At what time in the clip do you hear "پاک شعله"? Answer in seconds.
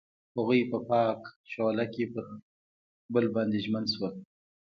0.89-1.85